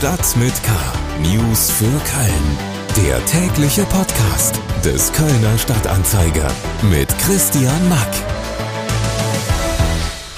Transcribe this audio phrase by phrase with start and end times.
[0.00, 0.72] Stadt mit K.
[1.20, 3.06] News für Köln.
[3.06, 6.50] Der tägliche Podcast des Kölner Stadtanzeiger
[6.90, 8.08] mit Christian Mack.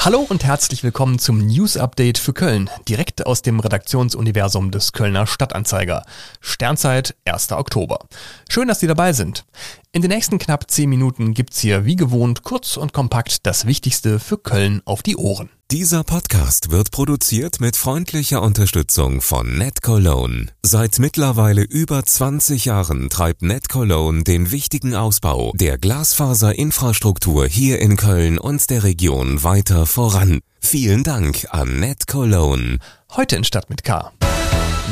[0.00, 5.28] Hallo und herzlich willkommen zum News Update für Köln, direkt aus dem Redaktionsuniversum des Kölner
[5.28, 6.02] Stadtanzeiger.
[6.40, 7.52] Sternzeit 1.
[7.52, 8.00] Oktober.
[8.48, 9.44] Schön, dass Sie dabei sind.
[9.92, 14.18] In den nächsten knapp 10 Minuten gibt's hier wie gewohnt kurz und kompakt das Wichtigste
[14.18, 15.50] für Köln auf die Ohren.
[15.72, 20.48] Dieser Podcast wird produziert mit freundlicher Unterstützung von NetCologne.
[20.62, 28.38] Seit mittlerweile über 20 Jahren treibt NetCologne den wichtigen Ausbau der Glasfaserinfrastruktur hier in Köln
[28.38, 30.40] und der Region weiter voran.
[30.60, 32.76] Vielen Dank an NetCologne.
[33.12, 34.12] Heute in Stadt mit K.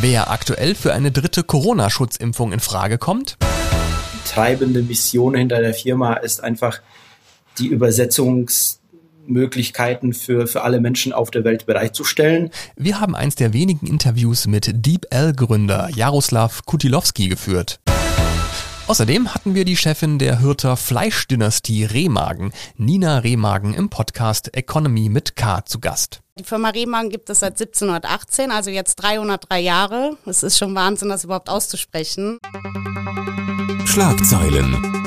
[0.00, 3.36] Wer aktuell für eine dritte Corona-Schutzimpfung in Frage kommt?
[4.24, 6.80] treibende Mission hinter der Firma ist einfach
[7.58, 8.79] die Übersetzungs
[9.30, 12.50] Möglichkeiten für, für alle Menschen auf der Welt bereitzustellen.
[12.76, 17.80] Wir haben eins der wenigen Interviews mit DeepL-Gründer Jaroslav Kutilowski geführt.
[18.90, 25.36] Außerdem hatten wir die Chefin der Hürter Fleischdynastie Remagen, Nina Remagen, im Podcast Economy mit
[25.36, 26.22] K zu Gast.
[26.36, 30.16] Die Firma Remagen gibt es seit 1718, also jetzt 303 Jahre.
[30.26, 32.38] Es ist schon Wahnsinn, das überhaupt auszusprechen.
[33.84, 34.99] Schlagzeilen.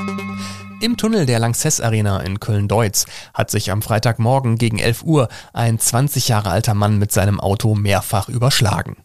[0.83, 5.79] Im Tunnel der Lanxess Arena in Köln-Deutz hat sich am Freitagmorgen gegen 11 Uhr ein
[5.79, 8.97] 20 Jahre alter Mann mit seinem Auto mehrfach überschlagen.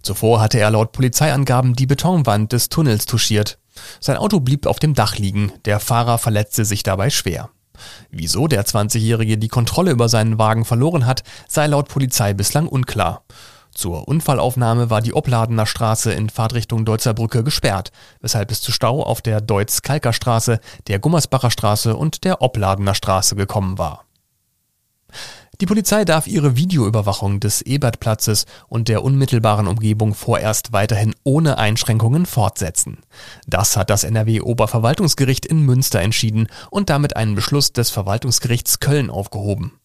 [0.00, 3.58] Zuvor hatte er laut Polizeiangaben die Betonwand des Tunnels touchiert.
[4.00, 7.50] Sein Auto blieb auf dem Dach liegen, der Fahrer verletzte sich dabei schwer.
[8.10, 13.22] Wieso der 20-Jährige die Kontrolle über seinen Wagen verloren hat, sei laut Polizei bislang unklar.
[13.78, 19.04] Zur Unfallaufnahme war die Opladener Straße in Fahrtrichtung Deutzer Brücke gesperrt, weshalb es zu Stau
[19.04, 24.04] auf der Deutz-Kalker Straße, der Gummersbacher Straße und der Opladener Straße gekommen war.
[25.60, 32.26] Die Polizei darf ihre Videoüberwachung des Ebertplatzes und der unmittelbaren Umgebung vorerst weiterhin ohne Einschränkungen
[32.26, 32.98] fortsetzen.
[33.46, 39.78] Das hat das NRW-Oberverwaltungsgericht in Münster entschieden und damit einen Beschluss des Verwaltungsgerichts Köln aufgehoben.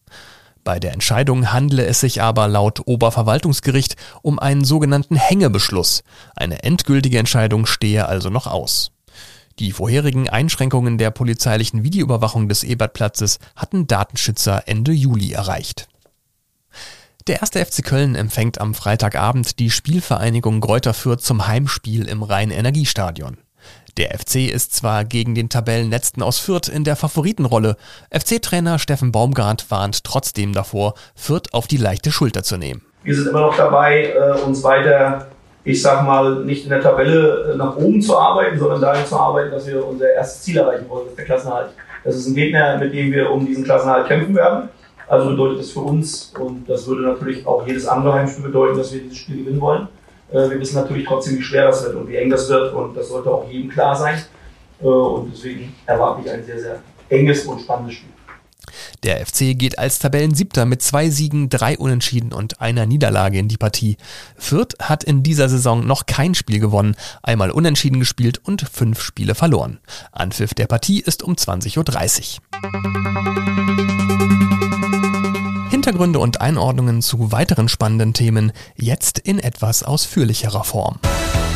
[0.64, 6.02] Bei der Entscheidung handle es sich aber laut Oberverwaltungsgericht um einen sogenannten Hängebeschluss.
[6.34, 8.90] Eine endgültige Entscheidung stehe also noch aus.
[9.58, 15.86] Die vorherigen Einschränkungen der polizeilichen Videoüberwachung des Ebertplatzes hatten Datenschützer Ende Juli erreicht.
[17.26, 23.36] Der erste FC Köln empfängt am Freitagabend die Spielvereinigung Gräuter Fürth zum Heimspiel im Rhein-Energiestadion.
[23.96, 27.76] Der FC ist zwar gegen den Tabellenletzten aus Fürth in der Favoritenrolle,
[28.10, 32.82] FC-Trainer Steffen Baumgart warnt trotzdem davor, Fürth auf die leichte Schulter zu nehmen.
[33.04, 35.28] Wir sind immer noch dabei, äh, uns weiter,
[35.62, 39.16] ich sag mal, nicht in der Tabelle äh, nach oben zu arbeiten, sondern dahin zu
[39.16, 41.70] arbeiten, dass wir unser erstes Ziel erreichen wollen, das der Klassenhalt.
[42.02, 44.68] Das ist ein Gegner, mit dem wir um diesen Klassenhalt kämpfen werden.
[45.06, 48.92] Also bedeutet es für uns, und das würde natürlich auch jedes andere Heimspiel bedeuten, dass
[48.92, 49.88] wir dieses Spiel gewinnen wollen.
[50.34, 52.96] Äh, wir wissen natürlich trotzdem, wie schwer das wird und wie eng das wird und
[52.96, 54.20] das sollte auch jedem klar sein.
[54.80, 58.10] Äh, und deswegen erwarte ich ein sehr, sehr enges und spannendes Spiel.
[59.04, 63.58] Der FC geht als Tabellensiebter mit zwei Siegen, drei Unentschieden und einer Niederlage in die
[63.58, 63.98] Partie.
[64.36, 69.34] Fürth hat in dieser Saison noch kein Spiel gewonnen, einmal unentschieden gespielt und fünf Spiele
[69.34, 69.78] verloren.
[70.10, 72.44] Anpfiff der Partie ist um 20.30 Uhr.
[75.70, 80.98] Hintergründe und Einordnungen zu weiteren spannenden Themen jetzt in etwas ausführlicherer Form.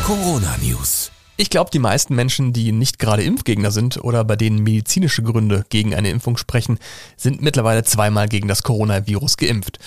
[0.05, 1.09] Corona News.
[1.41, 5.63] Ich glaube, die meisten Menschen, die nicht gerade Impfgegner sind oder bei denen medizinische Gründe
[5.69, 6.79] gegen eine Impfung sprechen,
[7.15, 9.79] sind mittlerweile zweimal gegen das Coronavirus geimpft.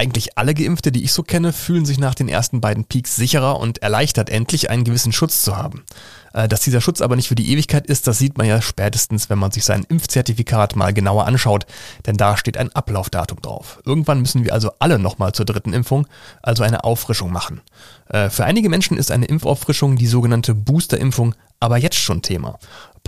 [0.00, 3.60] Eigentlich alle Geimpfte, die ich so kenne, fühlen sich nach den ersten beiden Peaks sicherer
[3.60, 5.84] und erleichtert, endlich einen gewissen Schutz zu haben.
[6.32, 9.28] Äh, dass dieser Schutz aber nicht für die Ewigkeit ist, das sieht man ja spätestens,
[9.28, 11.66] wenn man sich sein Impfzertifikat mal genauer anschaut,
[12.06, 13.78] denn da steht ein Ablaufdatum drauf.
[13.84, 16.06] Irgendwann müssen wir also alle nochmal zur dritten Impfung,
[16.40, 17.60] also eine Auffrischung machen.
[18.08, 22.58] Äh, für einige Menschen ist eine Impfauffrischung, die sogenannte Boosterimpfung, aber jetzt schon Thema.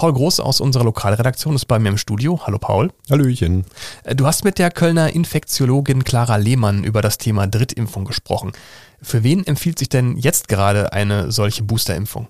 [0.03, 2.41] Paul Groß aus unserer Lokalredaktion ist bei mir im Studio.
[2.45, 2.91] Hallo Paul.
[3.09, 3.65] Hallöchen.
[4.03, 8.51] Äh, du hast mit der Kölner Infektiologin Clara Lehmann über das Thema Drittimpfung gesprochen.
[9.01, 12.27] Für wen empfiehlt sich denn jetzt gerade eine solche Boosterimpfung?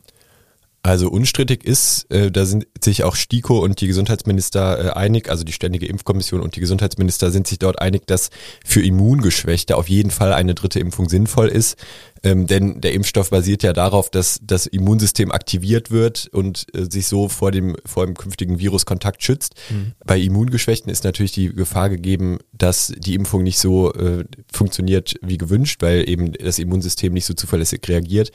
[0.85, 5.45] Also unstrittig ist, äh, da sind sich auch STIKO und die Gesundheitsminister äh, einig, also
[5.45, 8.31] die Ständige Impfkommission und die Gesundheitsminister sind sich dort einig, dass
[8.67, 11.79] für Immungeschwächte auf jeden Fall eine dritte Impfung sinnvoll ist.
[12.25, 17.09] Ähm, denn der Impfstoff basiert ja darauf, dass das Immunsystem aktiviert wird und äh, sich
[17.09, 19.55] so vor dem, vor dem künftigen Viruskontakt schützt.
[19.71, 19.93] Mhm.
[20.05, 25.39] Bei Immungeschwächten ist natürlich die Gefahr gegeben, dass die Impfung nicht so äh, funktioniert wie
[25.39, 28.31] gewünscht, weil eben das Immunsystem nicht so zuverlässig reagiert.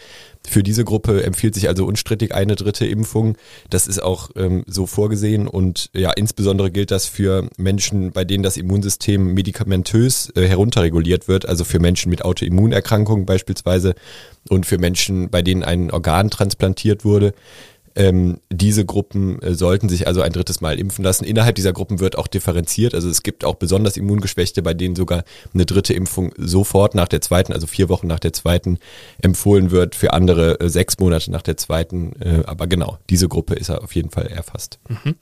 [0.45, 3.37] Für diese Gruppe empfiehlt sich also unstrittig eine dritte Impfung.
[3.69, 8.43] Das ist auch ähm, so vorgesehen und ja, insbesondere gilt das für Menschen, bei denen
[8.43, 13.95] das Immunsystem medikamentös äh, herunterreguliert wird, also für Menschen mit Autoimmunerkrankungen beispielsweise beispielsweise
[14.50, 17.33] und für Menschen, bei denen ein Organ transplantiert wurde.
[17.95, 21.25] Ähm, diese Gruppen äh, sollten sich also ein drittes Mal impfen lassen.
[21.25, 22.94] Innerhalb dieser Gruppen wird auch differenziert.
[22.94, 27.21] Also es gibt auch besonders Immungeschwächte, bei denen sogar eine dritte Impfung sofort nach der
[27.21, 28.77] zweiten, also vier Wochen nach der zweiten,
[29.19, 29.95] empfohlen wird.
[29.95, 32.13] Für andere äh, sechs Monate nach der zweiten.
[32.21, 34.77] Äh, aber genau, diese Gruppe ist auf jeden Fall erfasst.
[34.88, 35.15] Mhm.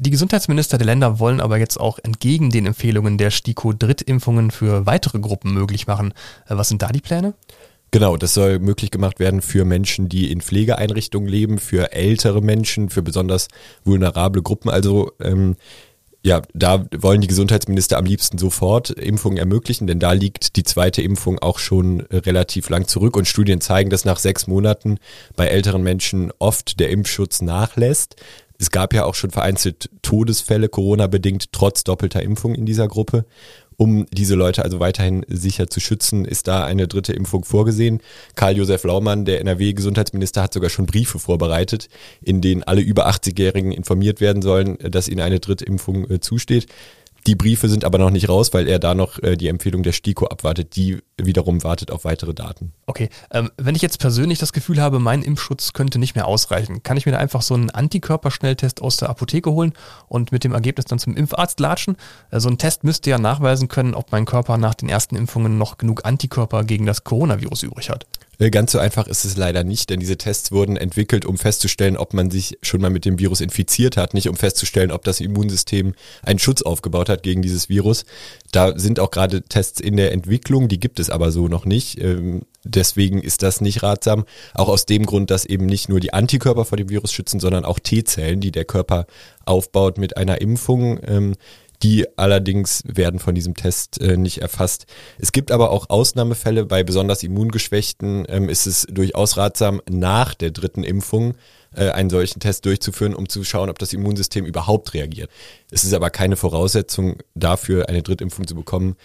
[0.00, 4.86] Die Gesundheitsminister der Länder wollen aber jetzt auch entgegen den Empfehlungen der STIKO Drittimpfungen für
[4.86, 6.14] weitere Gruppen möglich machen.
[6.48, 7.34] Äh, was sind da die Pläne?
[7.92, 12.88] Genau, das soll möglich gemacht werden für Menschen, die in Pflegeeinrichtungen leben, für ältere Menschen,
[12.88, 13.48] für besonders
[13.84, 14.70] vulnerable Gruppen.
[14.70, 15.56] Also ähm,
[16.22, 21.02] ja, da wollen die Gesundheitsminister am liebsten sofort Impfungen ermöglichen, denn da liegt die zweite
[21.02, 24.98] Impfung auch schon relativ lang zurück und Studien zeigen, dass nach sechs Monaten
[25.36, 28.16] bei älteren Menschen oft der Impfschutz nachlässt.
[28.58, 33.26] Es gab ja auch schon vereinzelt Todesfälle, Corona-bedingt, trotz doppelter Impfung in dieser Gruppe.
[33.76, 38.00] Um diese Leute also weiterhin sicher zu schützen, ist da eine dritte Impfung vorgesehen.
[38.34, 41.88] Karl-Josef Laumann, der NRW-Gesundheitsminister, hat sogar schon Briefe vorbereitet,
[42.20, 46.66] in denen alle über 80-Jährigen informiert werden sollen, dass ihnen eine dritte Impfung äh, zusteht.
[47.26, 49.92] Die Briefe sind aber noch nicht raus, weil er da noch äh, die Empfehlung der
[49.92, 52.72] STIKO abwartet, die wiederum wartet auf weitere Daten.
[52.86, 56.82] Okay, ähm, wenn ich jetzt persönlich das Gefühl habe, mein Impfschutz könnte nicht mehr ausreichen,
[56.82, 59.72] kann ich mir da einfach so einen Antikörperschnelltest aus der Apotheke holen
[60.08, 61.96] und mit dem Ergebnis dann zum Impfarzt latschen?
[62.30, 65.58] Äh, so ein Test müsste ja nachweisen können, ob mein Körper nach den ersten Impfungen
[65.58, 68.06] noch genug Antikörper gegen das Coronavirus übrig hat.
[68.42, 71.96] Äh, ganz so einfach ist es leider nicht, denn diese Tests wurden entwickelt, um festzustellen,
[71.96, 75.20] ob man sich schon mal mit dem Virus infiziert hat, nicht um festzustellen, ob das
[75.20, 78.04] Immunsystem einen Schutz aufgebaut hat gegen dieses Virus.
[78.50, 82.00] Da sind auch gerade Tests in der Entwicklung, die gibt es aber so noch nicht.
[82.00, 84.24] Ähm, deswegen ist das nicht ratsam.
[84.54, 87.64] Auch aus dem Grund, dass eben nicht nur die Antikörper vor dem Virus schützen, sondern
[87.64, 89.06] auch T-Zellen, die der Körper
[89.44, 90.98] aufbaut mit einer Impfung.
[91.82, 94.86] Die allerdings werden von diesem Test äh, nicht erfasst.
[95.18, 96.64] Es gibt aber auch Ausnahmefälle.
[96.64, 101.34] Bei besonders Immungeschwächten ähm, ist es durchaus ratsam, nach der dritten Impfung
[101.74, 105.30] äh, einen solchen Test durchzuführen, um zu schauen, ob das Immunsystem überhaupt reagiert.
[105.70, 108.96] Es ist aber keine Voraussetzung dafür, eine Drittimpfung zu bekommen,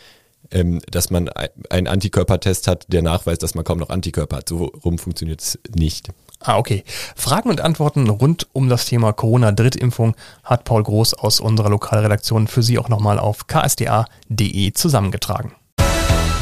[0.51, 1.29] ähm, dass man
[1.69, 4.49] einen Antikörpertest hat, der nachweist, dass man kaum noch Antikörper hat.
[4.49, 6.09] So rum funktioniert es nicht.
[6.39, 6.83] Ah, okay.
[7.15, 12.61] Fragen und Antworten rund um das Thema Corona-Drittimpfung hat Paul Groß aus unserer Lokalredaktion für
[12.61, 15.53] Sie auch nochmal auf ksda.de zusammengetragen.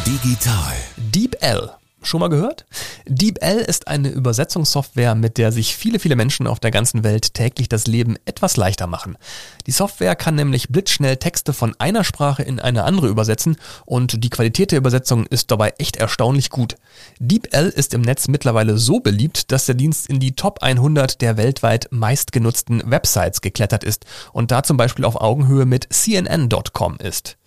[0.05, 0.73] Digital.
[0.97, 1.71] DeepL
[2.05, 2.65] Schon mal gehört?
[3.07, 7.67] DeepL ist eine Übersetzungssoftware, mit der sich viele, viele Menschen auf der ganzen Welt täglich
[7.67, 9.17] das Leben etwas leichter machen.
[9.65, 14.29] Die Software kann nämlich blitzschnell Texte von einer Sprache in eine andere übersetzen und die
[14.29, 16.75] Qualität der Übersetzung ist dabei echt erstaunlich gut.
[17.19, 21.37] DeepL ist im Netz mittlerweile so beliebt, dass der Dienst in die Top 100 der
[21.37, 27.37] weltweit meistgenutzten Websites geklettert ist und da zum Beispiel auf Augenhöhe mit CNN.com ist.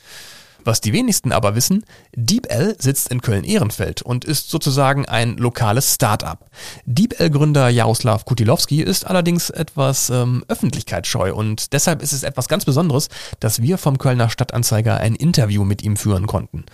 [0.65, 1.85] Was die wenigsten aber wissen,
[2.15, 6.51] DeepL sitzt in Köln-Ehrenfeld und ist sozusagen ein lokales Start-up.
[6.85, 13.09] DeepL-Gründer Jaroslav Kutilowski ist allerdings etwas ähm, öffentlichkeitsscheu und deshalb ist es etwas ganz Besonderes,
[13.41, 16.65] dass wir vom Kölner Stadtanzeiger ein Interview mit ihm führen konnten.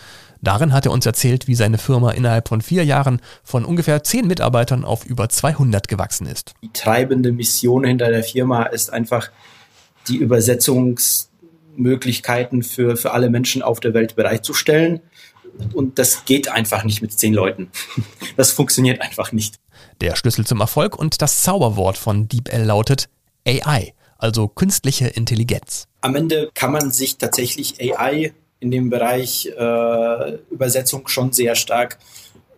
[0.45, 4.27] Darin hat er uns erzählt, wie seine Firma innerhalb von vier Jahren von ungefähr zehn
[4.27, 6.55] Mitarbeitern auf über 200 gewachsen ist.
[6.63, 9.31] Die treibende Mission hinter der Firma ist einfach
[10.09, 11.31] die Übersetzungs
[11.77, 15.01] Möglichkeiten für, für alle Menschen auf der Welt bereitzustellen.
[15.73, 17.71] Und das geht einfach nicht mit zehn Leuten.
[18.37, 19.61] Das funktioniert einfach nicht.
[20.01, 23.09] Der Schlüssel zum Erfolg und das Zauberwort von DeepL lautet
[23.47, 25.87] AI, also künstliche Intelligenz.
[26.01, 31.99] Am Ende kann man sich tatsächlich AI in dem Bereich äh, Übersetzung schon sehr stark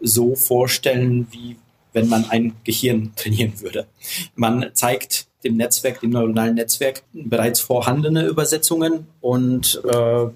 [0.01, 1.57] so vorstellen, wie
[1.93, 3.87] wenn man ein Gehirn trainieren würde.
[4.35, 10.27] Man zeigt dem Netzwerk, dem neuronalen Netzwerk, bereits vorhandene Übersetzungen und äh,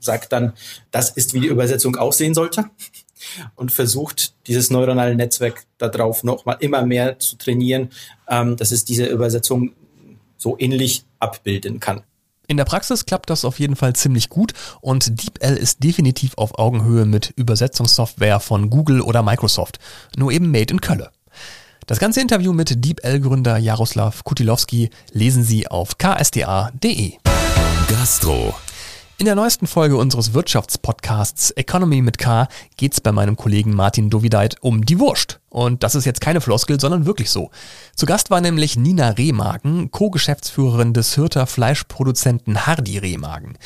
[0.00, 0.52] sagt dann,
[0.90, 2.64] das ist, wie die Übersetzung aussehen sollte
[3.54, 7.90] und versucht, dieses neuronale Netzwerk darauf nochmal immer mehr zu trainieren,
[8.28, 9.72] ähm, dass es diese Übersetzung
[10.36, 12.02] so ähnlich abbilden kann.
[12.48, 16.58] In der Praxis klappt das auf jeden Fall ziemlich gut und DeepL ist definitiv auf
[16.58, 19.80] Augenhöhe mit Übersetzungssoftware von Google oder Microsoft,
[20.16, 21.10] nur eben made in Kölle.
[21.86, 27.12] Das ganze Interview mit DeepL-Gründer Jaroslav Kutilowski lesen Sie auf ksda.de.
[27.86, 28.56] Gastro.
[29.18, 34.56] In der neuesten Folge unseres Wirtschaftspodcasts Economy mit K geht's bei meinem Kollegen Martin Dovideit
[34.62, 35.38] um die Wurst.
[35.56, 37.50] Und das ist jetzt keine Floskel, sondern wirklich so.
[37.94, 43.56] Zu Gast war nämlich Nina Rehmagen, Co-Geschäftsführerin des Hürter Fleischproduzenten Hardy Rehmagen.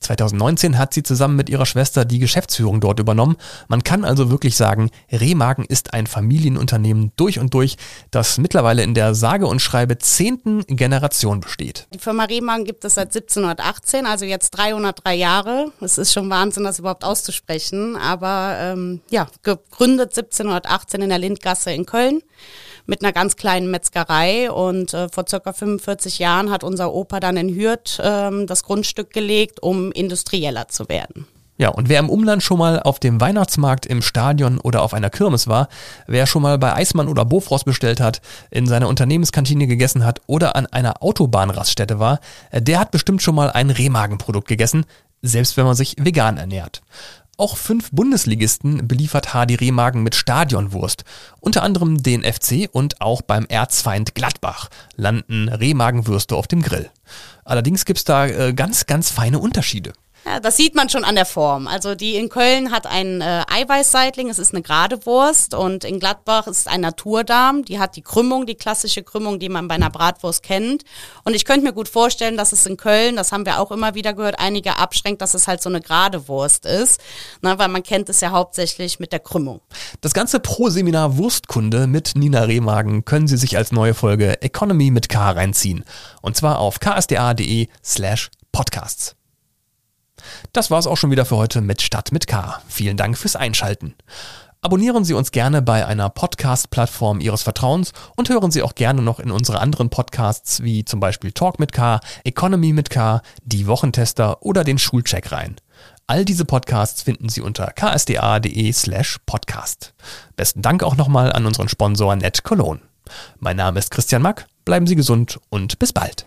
[0.00, 3.36] 2019 hat sie zusammen mit ihrer Schwester die Geschäftsführung dort übernommen.
[3.68, 7.76] Man kann also wirklich sagen, Rehmagen ist ein Familienunternehmen durch und durch,
[8.10, 11.88] das mittlerweile in der sage und schreibe zehnten Generation besteht.
[11.92, 15.72] Die Firma Rehmagen gibt es seit 1718, also jetzt 303 Jahre.
[15.80, 17.96] Es ist schon Wahnsinn, das überhaupt auszusprechen.
[17.96, 22.22] Aber ähm, ja, gegründet 1718 in der Lindgasse in Köln
[22.86, 24.50] mit einer ganz kleinen Metzgerei.
[24.50, 29.12] Und äh, vor circa 45 Jahren hat unser Opa dann in Hürth ähm, das Grundstück
[29.12, 31.26] gelegt, um industrieller zu werden.
[31.60, 35.10] Ja, und wer im Umland schon mal auf dem Weihnachtsmarkt im Stadion oder auf einer
[35.10, 35.68] Kirmes war,
[36.06, 38.20] wer schon mal bei Eismann oder Bofrost bestellt hat,
[38.52, 42.20] in seiner Unternehmenskantine gegessen hat oder an einer Autobahnraststätte war,
[42.52, 44.86] äh, der hat bestimmt schon mal ein Rehmagenprodukt gegessen,
[45.20, 46.80] selbst wenn man sich vegan ernährt.
[47.40, 51.04] Auch fünf Bundesligisten beliefert HD Rehmagen mit Stadionwurst.
[51.38, 56.90] Unter anderem den FC und auch beim Erzfeind Gladbach landen Rehmagenwürste auf dem Grill.
[57.44, 59.92] Allerdings gibt's da äh, ganz, ganz feine Unterschiede.
[60.28, 61.66] Ja, das sieht man schon an der Form.
[61.66, 65.98] Also die in Köln hat ein äh, Eiweißseitling, es ist eine gerade Wurst und in
[65.98, 69.88] Gladbach ist ein Naturdarm, die hat die Krümmung, die klassische Krümmung, die man bei einer
[69.88, 70.84] Bratwurst kennt.
[71.24, 73.94] Und ich könnte mir gut vorstellen, dass es in Köln, das haben wir auch immer
[73.94, 77.00] wieder gehört, einige abschränkt, dass es halt so eine gerade Wurst ist,
[77.40, 79.62] ne, weil man kennt es ja hauptsächlich mit der Krümmung.
[80.02, 85.08] Das ganze Pro-Seminar Wurstkunde mit Nina Rehmagen können Sie sich als neue Folge Economy mit
[85.08, 85.86] K reinziehen.
[86.20, 89.17] Und zwar auf ksda.de slash podcasts.
[90.52, 92.60] Das war's auch schon wieder für heute mit Stadt mit K.
[92.68, 93.94] Vielen Dank fürs Einschalten.
[94.60, 99.20] Abonnieren Sie uns gerne bei einer Podcast-Plattform Ihres Vertrauens und hören Sie auch gerne noch
[99.20, 104.42] in unsere anderen Podcasts wie zum Beispiel Talk mit K, Economy mit K, die Wochentester
[104.42, 105.56] oder den Schulcheck rein.
[106.08, 109.94] All diese Podcasts finden Sie unter ksda.de slash podcast.
[110.34, 112.80] Besten Dank auch nochmal an unseren Sponsor Net Cologne.
[113.38, 116.26] Mein Name ist Christian Mack, bleiben Sie gesund und bis bald.